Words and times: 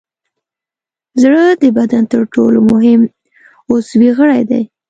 زړه 1.21 1.43
د 1.61 1.63
بدن 1.77 2.03
تر 2.13 2.21
ټولو 2.33 2.59
مهم 2.71 3.01
عضوي 3.71 4.09
غړی 4.17 4.41
دی. 4.49 4.63